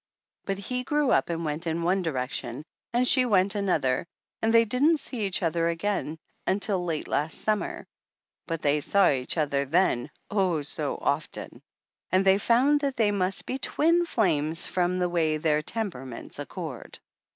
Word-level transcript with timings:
But 0.45 0.57
he 0.57 0.83
grew 0.83 1.11
up 1.11 1.29
and 1.29 1.45
went 1.45 1.67
one 1.67 2.01
direction 2.01 2.63
and 2.91 3.07
she 3.07 3.23
went 3.23 3.53
another 3.53 4.07
and 4.41 4.51
they 4.51 4.65
didn't 4.65 4.97
see 4.97 5.23
each 5.27 5.43
other 5.43 5.69
again 5.69 6.17
until 6.47 6.83
late 6.83 7.07
last 7.07 7.37
summer; 7.41 7.85
but 8.47 8.63
they 8.63 8.79
saw 8.79 9.11
each 9.11 9.37
other 9.37 9.63
then, 9.63 10.09
oh, 10.31 10.63
so 10.63 10.97
often! 10.99 11.61
And 12.09 12.25
they 12.25 12.39
found 12.39 12.79
that 12.79 12.97
they 12.97 13.11
must 13.11 13.45
be 13.45 13.59
twin 13.59 14.07
flames 14.07 14.65
from 14.65 14.97
the 14.97 15.07
way 15.07 15.37
their 15.37 15.61
"temperaments 15.61 16.39
accord." 16.39 16.97